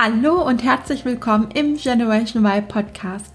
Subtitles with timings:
[0.00, 3.34] Hallo und herzlich willkommen im Generation Y Podcast,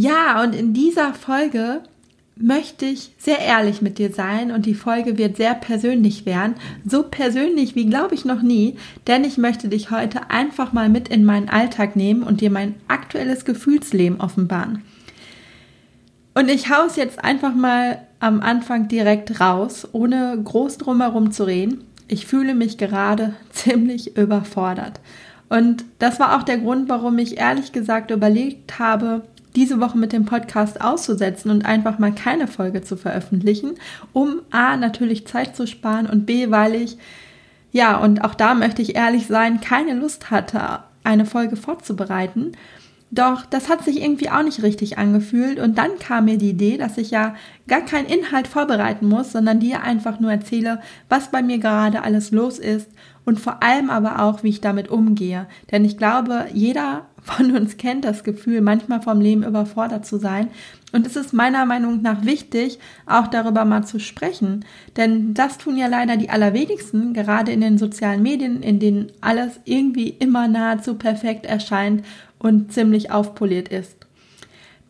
[0.00, 1.82] Ja, und in dieser Folge
[2.34, 6.54] möchte ich sehr ehrlich mit dir sein und die Folge wird sehr persönlich werden.
[6.86, 11.08] So persönlich wie glaube ich noch nie, denn ich möchte dich heute einfach mal mit
[11.08, 14.82] in meinen Alltag nehmen und dir mein aktuelles Gefühlsleben offenbaren.
[16.32, 21.44] Und ich haue es jetzt einfach mal am Anfang direkt raus, ohne groß drumherum zu
[21.44, 21.84] reden.
[22.08, 24.98] Ich fühle mich gerade ziemlich überfordert.
[25.50, 29.24] Und das war auch der Grund, warum ich ehrlich gesagt überlegt habe,
[29.56, 33.74] diese Woche mit dem Podcast auszusetzen und einfach mal keine Folge zu veröffentlichen,
[34.12, 36.98] um A natürlich Zeit zu sparen und B, weil ich,
[37.72, 42.52] ja, und auch da möchte ich ehrlich sein, keine Lust hatte, eine Folge vorzubereiten.
[43.12, 46.76] Doch das hat sich irgendwie auch nicht richtig angefühlt und dann kam mir die Idee,
[46.76, 47.34] dass ich ja
[47.66, 52.30] gar keinen Inhalt vorbereiten muss, sondern dir einfach nur erzähle, was bei mir gerade alles
[52.30, 52.88] los ist
[53.24, 55.46] und vor allem aber auch, wie ich damit umgehe.
[55.72, 60.48] Denn ich glaube, jeder von uns kennt das Gefühl, manchmal vom Leben überfordert zu sein.
[60.92, 64.64] Und es ist meiner Meinung nach wichtig, auch darüber mal zu sprechen.
[64.96, 69.60] Denn das tun ja leider die allerwenigsten, gerade in den sozialen Medien, in denen alles
[69.64, 72.04] irgendwie immer nahezu perfekt erscheint
[72.38, 73.96] und ziemlich aufpoliert ist.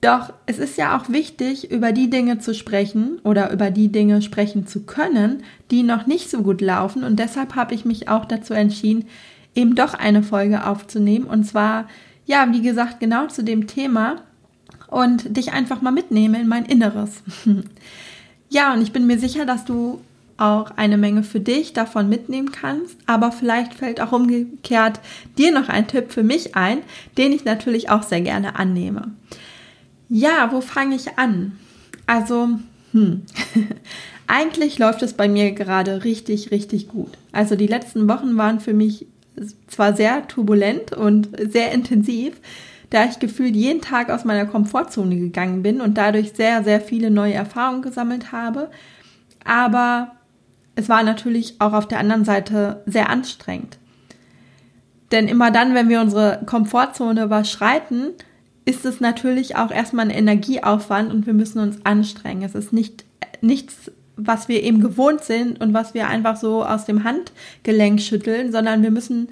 [0.01, 4.23] Doch es ist ja auch wichtig, über die Dinge zu sprechen oder über die Dinge
[4.23, 7.05] sprechen zu können, die noch nicht so gut laufen.
[7.05, 9.05] Und deshalb habe ich mich auch dazu entschieden,
[9.55, 11.27] eben doch eine Folge aufzunehmen.
[11.27, 11.87] Und zwar
[12.31, 14.23] ja, wie gesagt, genau zu dem Thema
[14.87, 17.25] und dich einfach mal mitnehmen in mein Inneres.
[18.51, 20.01] ja, und ich bin mir sicher, dass du
[20.37, 25.01] auch eine Menge für dich davon mitnehmen kannst, aber vielleicht fällt auch umgekehrt
[25.39, 26.79] dir noch ein Tipp für mich ein,
[27.19, 29.11] den ich natürlich auch sehr gerne annehme.
[30.09, 31.59] Ja, wo fange ich an?
[32.07, 32.49] Also,
[32.93, 33.23] hm.
[34.29, 37.11] Eigentlich läuft es bei mir gerade richtig, richtig gut.
[37.33, 39.07] Also die letzten Wochen waren für mich
[39.67, 42.41] zwar sehr turbulent und sehr intensiv,
[42.91, 47.11] da ich gefühlt jeden Tag aus meiner Komfortzone gegangen bin und dadurch sehr, sehr viele
[47.11, 48.71] neue Erfahrungen gesammelt habe.
[49.45, 50.13] Aber
[50.75, 53.79] es war natürlich auch auf der anderen Seite sehr anstrengend.
[55.13, 58.13] Denn immer dann, wenn wir unsere Komfortzone überschreiten,
[58.65, 62.43] ist es natürlich auch erstmal ein Energieaufwand und wir müssen uns anstrengen.
[62.43, 63.05] Es ist nicht
[63.41, 63.91] nichts
[64.27, 68.83] was wir eben gewohnt sind und was wir einfach so aus dem Handgelenk schütteln, sondern
[68.83, 69.29] wir müssen,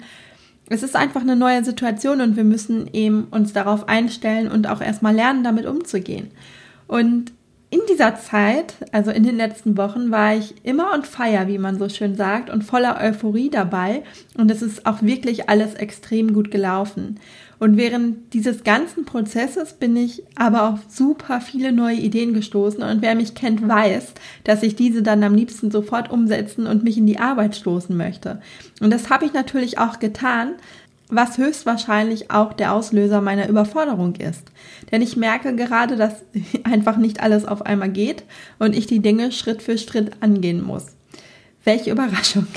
[0.69, 4.81] es ist einfach eine neue Situation und wir müssen eben uns darauf einstellen und auch
[4.81, 6.31] erstmal lernen, damit umzugehen.
[6.87, 7.31] Und
[7.71, 11.77] in dieser Zeit, also in den letzten Wochen, war ich immer on fire, wie man
[11.77, 14.03] so schön sagt, und voller Euphorie dabei.
[14.37, 17.19] Und es ist auch wirklich alles extrem gut gelaufen.
[17.59, 22.81] Und während dieses ganzen Prozesses bin ich aber auf super viele neue Ideen gestoßen.
[22.81, 24.13] Und wer mich kennt, weiß,
[24.45, 28.41] dass ich diese dann am liebsten sofort umsetzen und mich in die Arbeit stoßen möchte.
[28.81, 30.53] Und das habe ich natürlich auch getan,
[31.09, 34.43] was höchstwahrscheinlich auch der Auslöser meiner Überforderung ist.
[34.91, 36.23] Denn ich merke gerade, dass
[36.63, 38.23] einfach nicht alles auf einmal geht
[38.59, 40.85] und ich die Dinge Schritt für Schritt angehen muss.
[41.63, 42.47] Welche Überraschung.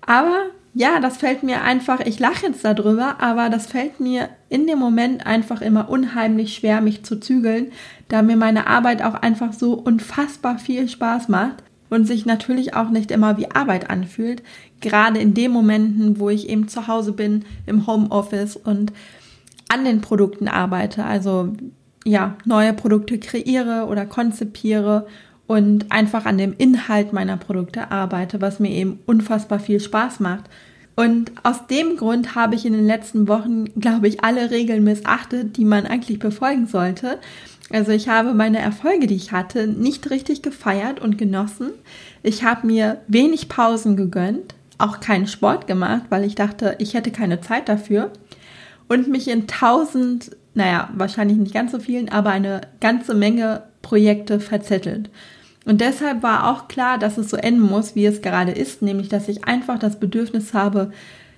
[0.00, 4.66] Aber ja, das fällt mir einfach, ich lache jetzt darüber, aber das fällt mir in
[4.66, 7.70] dem Moment einfach immer unheimlich schwer, mich zu zügeln,
[8.08, 11.62] da mir meine Arbeit auch einfach so unfassbar viel Spaß macht
[11.94, 14.42] und sich natürlich auch nicht immer wie Arbeit anfühlt,
[14.80, 18.92] gerade in den Momenten, wo ich eben zu Hause bin, im Homeoffice und
[19.68, 21.52] an den Produkten arbeite, also
[22.04, 25.06] ja, neue Produkte kreiere oder konzipiere
[25.46, 30.44] und einfach an dem Inhalt meiner Produkte arbeite, was mir eben unfassbar viel Spaß macht.
[30.96, 35.56] Und aus dem Grund habe ich in den letzten Wochen, glaube ich, alle Regeln missachtet,
[35.56, 37.18] die man eigentlich befolgen sollte.
[37.70, 41.70] Also ich habe meine Erfolge, die ich hatte, nicht richtig gefeiert und genossen.
[42.22, 47.10] Ich habe mir wenig Pausen gegönnt, auch keinen Sport gemacht, weil ich dachte, ich hätte
[47.10, 48.12] keine Zeit dafür.
[48.86, 54.40] Und mich in tausend, naja, wahrscheinlich nicht ganz so vielen, aber eine ganze Menge Projekte
[54.40, 55.10] verzettelt.
[55.64, 59.08] Und deshalb war auch klar, dass es so enden muss, wie es gerade ist, nämlich
[59.08, 60.92] dass ich einfach das Bedürfnis habe,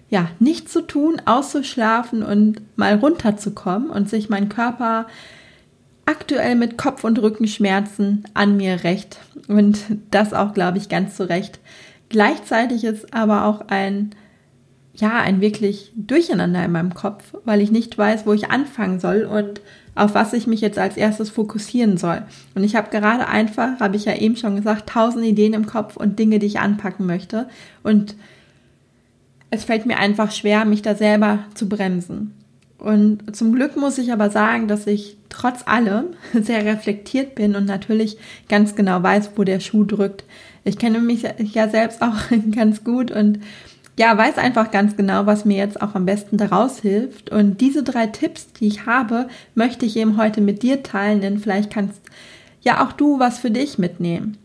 [0.09, 5.07] ja, nichts zu tun, auszuschlafen und mal runterzukommen und sich mein Körper
[6.07, 9.19] aktuell mit Kopf- und Rückenschmerzen an mir rächt.
[9.49, 9.79] Und
[10.11, 11.59] das auch, glaube ich, ganz zu Recht.
[12.09, 14.11] Gleichzeitig ist aber auch ein
[14.97, 19.25] ja, ein wirklich Durcheinander in meinem Kopf, weil ich nicht weiß, wo ich anfangen soll
[19.25, 19.61] und
[19.95, 22.23] auf was ich mich jetzt als erstes fokussieren soll.
[22.55, 25.97] Und ich habe gerade einfach, habe ich ja eben schon gesagt, tausend Ideen im Kopf
[25.97, 27.49] und Dinge, die ich anpacken möchte.
[27.83, 28.15] Und
[29.51, 32.33] es fällt mir einfach schwer, mich da selber zu bremsen.
[32.79, 37.65] Und zum Glück muss ich aber sagen, dass ich trotz allem sehr reflektiert bin und
[37.65, 38.19] natürlich
[38.49, 40.25] ganz genau weiß, wo der Schuh drückt.
[40.65, 42.17] Ich kenne mich ja selbst auch
[42.55, 43.41] ganz gut und
[43.99, 47.31] ja, weiß einfach ganz genau, was mir jetzt auch am besten daraus hilft.
[47.31, 51.39] Und diese drei Tipps, die ich habe, möchte ich eben heute mit dir teilen, denn
[51.39, 52.01] vielleicht kannst
[52.61, 54.37] ja auch du was für dich mitnehmen.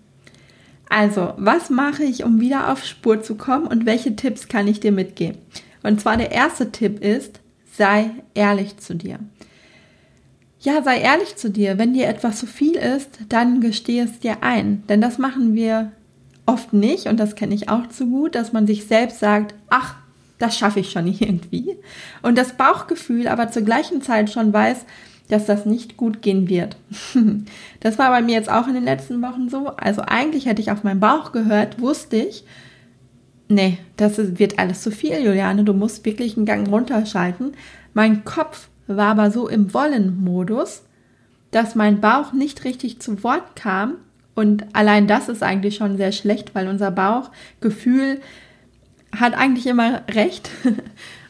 [0.90, 4.80] Also, was mache ich, um wieder auf Spur zu kommen und welche Tipps kann ich
[4.80, 5.38] dir mitgeben?
[5.84, 7.40] Und zwar der erste Tipp ist,
[7.74, 9.20] sei ehrlich zu dir.
[10.60, 11.78] Ja, sei ehrlich zu dir.
[11.78, 14.84] Wenn dir etwas zu viel ist, dann gestehe es dir ein.
[14.88, 15.92] Denn das machen wir
[16.46, 19.96] oft nicht, und das kenne ich auch zu gut, dass man sich selbst sagt, ach,
[20.40, 21.78] das schaffe ich schon irgendwie.
[22.22, 24.86] Und das Bauchgefühl aber zur gleichen Zeit schon weiß,
[25.30, 26.76] dass das nicht gut gehen wird.
[27.80, 29.70] Das war bei mir jetzt auch in den letzten Wochen so.
[29.70, 32.44] Also eigentlich hätte ich auf meinen Bauch gehört, wusste ich,
[33.48, 37.54] nee, das wird alles zu viel, Juliane, du musst wirklich einen Gang runterschalten.
[37.96, 40.84] Mein Kopf war aber so im Wollen-Modus,
[41.50, 43.96] dass mein Bauch nicht richtig zu Wort kam
[44.36, 48.22] und allein das ist eigentlich schon sehr schlecht, weil unser Bauchgefühl
[49.16, 50.50] hat eigentlich immer recht.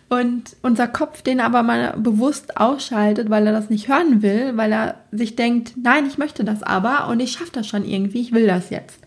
[0.09, 4.73] Und unser Kopf den aber mal bewusst ausschaltet, weil er das nicht hören will, weil
[4.73, 8.33] er sich denkt, nein, ich möchte das aber und ich schaffe das schon irgendwie, ich
[8.33, 8.99] will das jetzt.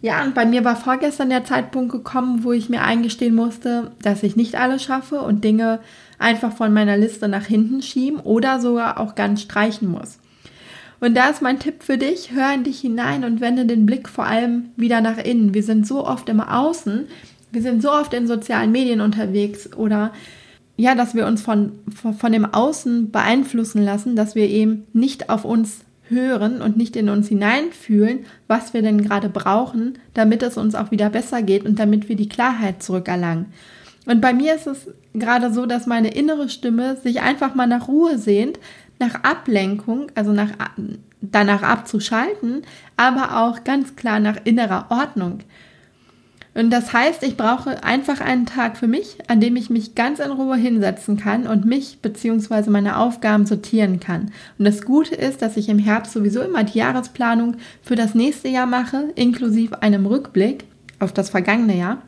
[0.00, 4.22] Ja, und bei mir war vorgestern der Zeitpunkt gekommen, wo ich mir eingestehen musste, dass
[4.22, 5.80] ich nicht alles schaffe und Dinge
[6.18, 10.18] einfach von meiner Liste nach hinten schieben oder sogar auch ganz streichen muss.
[11.00, 14.08] Und da ist mein Tipp für dich, hör in dich hinein und wende den Blick
[14.08, 15.54] vor allem wieder nach innen.
[15.54, 17.06] Wir sind so oft im Außen,
[17.52, 20.12] wir sind so oft in sozialen Medien unterwegs oder
[20.76, 25.28] ja, dass wir uns von, von, von dem Außen beeinflussen lassen, dass wir eben nicht
[25.30, 30.56] auf uns hören und nicht in uns hineinfühlen, was wir denn gerade brauchen, damit es
[30.56, 33.46] uns auch wieder besser geht und damit wir die Klarheit zurückerlangen.
[34.06, 37.88] Und bei mir ist es gerade so, dass meine innere Stimme sich einfach mal nach
[37.88, 38.58] Ruhe sehnt,
[38.98, 40.50] nach Ablenkung, also nach,
[41.20, 42.62] danach abzuschalten,
[42.96, 45.40] aber auch ganz klar nach innerer Ordnung.
[46.58, 50.18] Und das heißt, ich brauche einfach einen Tag für mich, an dem ich mich ganz
[50.18, 52.68] in Ruhe hinsetzen kann und mich bzw.
[52.68, 54.32] meine Aufgaben sortieren kann.
[54.58, 58.48] Und das Gute ist, dass ich im Herbst sowieso immer die Jahresplanung für das nächste
[58.48, 60.64] Jahr mache, inklusive einem Rückblick
[60.98, 62.02] auf das vergangene Jahr.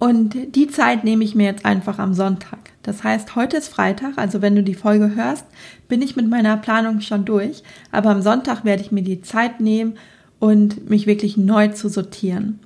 [0.00, 2.71] Und die Zeit nehme ich mir jetzt einfach am Sonntag.
[2.82, 5.46] Das heißt, heute ist Freitag, also wenn du die Folge hörst,
[5.88, 7.62] bin ich mit meiner Planung schon durch.
[7.92, 9.94] Aber am Sonntag werde ich mir die Zeit nehmen
[10.40, 12.58] und mich wirklich neu zu sortieren.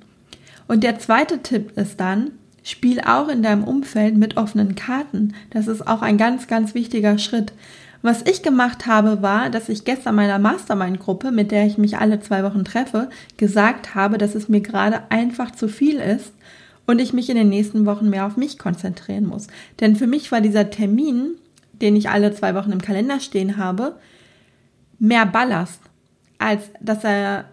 [0.67, 2.31] Und der zweite Tipp ist dann,
[2.63, 5.33] spiel auch in deinem Umfeld mit offenen Karten.
[5.51, 7.53] Das ist auch ein ganz, ganz wichtiger Schritt.
[8.01, 12.19] Was ich gemacht habe, war, dass ich gestern meiner Mastermind-Gruppe, mit der ich mich alle
[12.19, 16.33] zwei Wochen treffe, gesagt habe, dass es mir gerade einfach zu viel ist
[16.87, 19.47] und ich mich in den nächsten Wochen mehr auf mich konzentrieren muss.
[19.79, 21.35] Denn für mich war dieser Termin,
[21.73, 23.97] den ich alle zwei Wochen im Kalender stehen habe,
[24.97, 25.81] mehr Ballast,
[26.39, 27.45] als dass er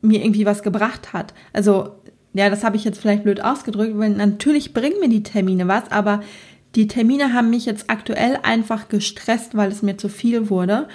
[0.00, 1.34] mir irgendwie was gebracht hat.
[1.52, 1.96] Also,
[2.32, 5.90] ja, das habe ich jetzt vielleicht blöd ausgedrückt, weil natürlich bringen mir die Termine was,
[5.90, 6.22] aber
[6.74, 10.88] die Termine haben mich jetzt aktuell einfach gestresst, weil es mir zu viel wurde.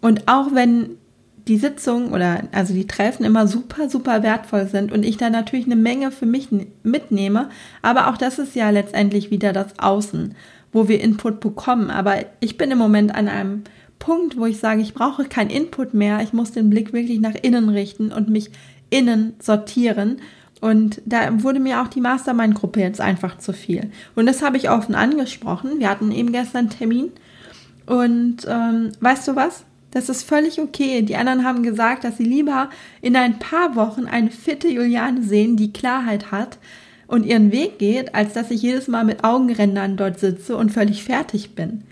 [0.00, 0.98] Und auch wenn
[1.48, 5.66] die Sitzungen oder also die Treffen immer super, super wertvoll sind und ich da natürlich
[5.66, 6.48] eine Menge für mich
[6.82, 7.50] mitnehme.
[7.82, 10.34] Aber auch das ist ja letztendlich wieder das Außen,
[10.72, 11.90] wo wir Input bekommen.
[11.90, 13.64] Aber ich bin im Moment an einem
[13.98, 16.20] Punkt, wo ich sage, ich brauche keinen Input mehr.
[16.22, 18.50] Ich muss den Blick wirklich nach innen richten und mich
[18.88, 20.18] innen sortieren.
[20.60, 23.90] Und da wurde mir auch die Mastermind-Gruppe jetzt einfach zu viel.
[24.14, 25.78] Und das habe ich offen angesprochen.
[25.78, 27.12] Wir hatten eben gestern einen Termin.
[27.84, 29.64] Und ähm, weißt du was?
[29.94, 31.02] Das ist völlig okay.
[31.02, 32.68] Die anderen haben gesagt, dass sie lieber
[33.00, 36.58] in ein paar Wochen eine fitte Juliane sehen, die Klarheit hat
[37.06, 41.04] und ihren Weg geht, als dass ich jedes Mal mit Augenrändern dort sitze und völlig
[41.04, 41.84] fertig bin.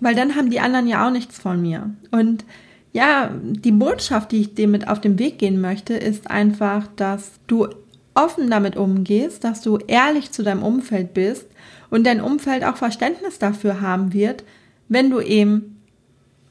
[0.00, 1.90] Weil dann haben die anderen ja auch nichts von mir.
[2.12, 2.44] Und
[2.92, 7.32] ja, die Botschaft, die ich dir mit auf den Weg gehen möchte, ist einfach, dass
[7.46, 7.68] du
[8.14, 11.46] offen damit umgehst, dass du ehrlich zu deinem Umfeld bist
[11.90, 14.44] und dein Umfeld auch Verständnis dafür haben wird,
[14.88, 15.81] wenn du eben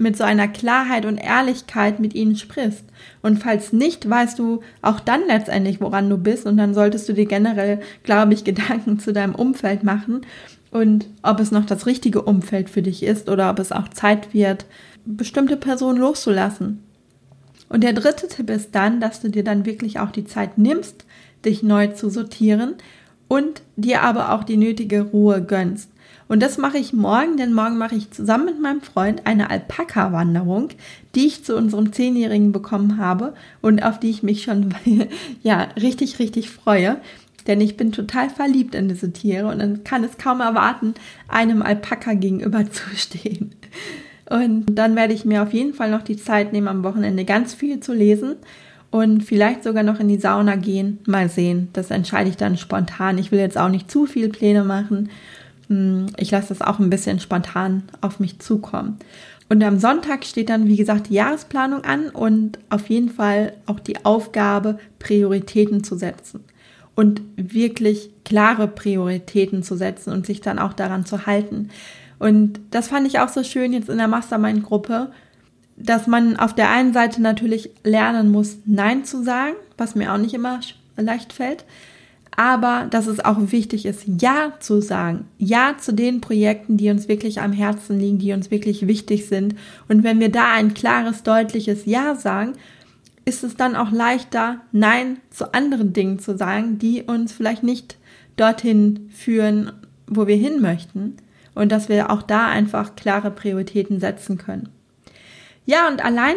[0.02, 2.84] mit so einer Klarheit und Ehrlichkeit mit ihnen sprichst.
[3.22, 6.46] Und falls nicht, weißt du auch dann letztendlich, woran du bist.
[6.46, 10.22] Und dann solltest du dir generell, glaube ich, Gedanken zu deinem Umfeld machen
[10.72, 14.34] und ob es noch das richtige Umfeld für dich ist oder ob es auch Zeit
[14.34, 14.66] wird,
[15.06, 16.82] bestimmte Personen loszulassen.
[17.68, 21.06] Und der dritte Tipp ist dann, dass du dir dann wirklich auch die Zeit nimmst,
[21.46, 22.76] dich neu zu sortieren
[23.28, 25.91] und dir aber auch die nötige Ruhe gönnst.
[26.28, 30.70] Und das mache ich morgen, denn morgen mache ich zusammen mit meinem Freund eine Alpaka-Wanderung,
[31.14, 34.74] die ich zu unserem Zehnjährigen bekommen habe und auf die ich mich schon
[35.44, 37.02] ja richtig, richtig freue.
[37.48, 40.94] Denn ich bin total verliebt in diese Tiere und kann es kaum erwarten,
[41.28, 43.56] einem Alpaka gegenüberzustehen.
[44.30, 47.54] Und dann werde ich mir auf jeden Fall noch die Zeit nehmen, am Wochenende ganz
[47.54, 48.38] viel zu lesen
[48.90, 51.00] und vielleicht sogar noch in die Sauna gehen.
[51.06, 51.68] Mal sehen.
[51.74, 53.18] Das entscheide ich dann spontan.
[53.18, 55.10] Ich will jetzt auch nicht zu viel Pläne machen.
[55.72, 58.98] Hm, ich lasse das auch ein bisschen spontan auf mich zukommen.
[59.48, 63.80] Und am Sonntag steht dann, wie gesagt, die Jahresplanung an und auf jeden Fall auch
[63.80, 66.44] die Aufgabe, Prioritäten zu setzen.
[66.94, 71.70] Und wirklich klare Prioritäten zu setzen und sich dann auch daran zu halten.
[72.20, 75.12] Und das fand ich auch so schön jetzt in der Mastermind-Gruppe,
[75.78, 80.18] dass man auf der einen Seite natürlich lernen muss, Nein zu sagen, was mir auch
[80.18, 80.60] nicht immer
[80.98, 81.64] leicht fällt,
[82.36, 85.26] aber dass es auch wichtig ist, Ja zu sagen.
[85.38, 89.56] Ja zu den Projekten, die uns wirklich am Herzen liegen, die uns wirklich wichtig sind.
[89.90, 92.54] Und wenn wir da ein klares, deutliches Ja sagen,
[93.26, 97.98] ist es dann auch leichter, Nein zu anderen Dingen zu sagen, die uns vielleicht nicht
[98.38, 99.74] dorthin führen,
[100.08, 101.18] wo wir hin möchten
[101.54, 104.70] und dass wir auch da einfach klare Prioritäten setzen können.
[105.66, 106.36] Ja, und allein,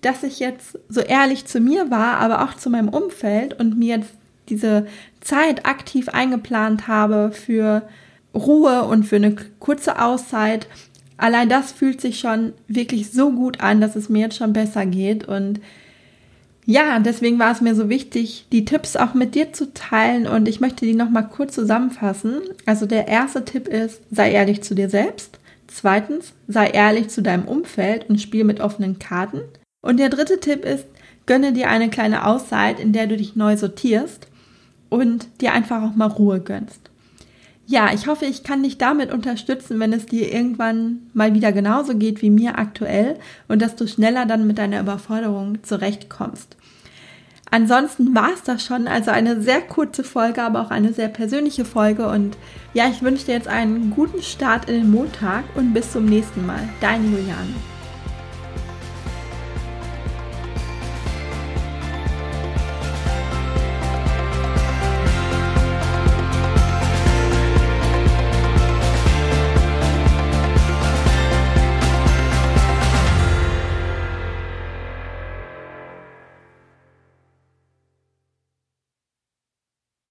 [0.00, 3.98] dass ich jetzt so ehrlich zu mir war, aber auch zu meinem Umfeld und mir
[3.98, 4.14] jetzt
[4.48, 4.86] diese
[5.24, 7.82] Zeit aktiv eingeplant habe für
[8.34, 10.66] Ruhe und für eine kurze Auszeit,
[11.16, 14.86] allein das fühlt sich schon wirklich so gut an, dass es mir jetzt schon besser
[14.86, 15.60] geht und
[16.66, 20.48] ja, deswegen war es mir so wichtig, die Tipps auch mit dir zu teilen und
[20.48, 22.40] ich möchte die nochmal kurz zusammenfassen.
[22.64, 25.38] Also der erste Tipp ist, sei ehrlich zu dir selbst.
[25.66, 29.42] Zweitens, sei ehrlich zu deinem Umfeld und spiel mit offenen Karten.
[29.82, 30.86] Und der dritte Tipp ist,
[31.26, 34.28] gönne dir eine kleine Auszeit, in der du dich neu sortierst
[34.94, 36.90] und dir einfach auch mal Ruhe gönnst.
[37.66, 41.96] Ja, ich hoffe, ich kann dich damit unterstützen, wenn es dir irgendwann mal wieder genauso
[41.96, 46.56] geht wie mir aktuell und dass du schneller dann mit deiner Überforderung zurechtkommst.
[47.50, 51.64] Ansonsten war es das schon, also eine sehr kurze Folge, aber auch eine sehr persönliche
[51.64, 52.36] Folge und
[52.74, 56.44] ja, ich wünsche dir jetzt einen guten Start in den Montag und bis zum nächsten
[56.44, 56.68] Mal.
[56.80, 57.73] Deine Juliane.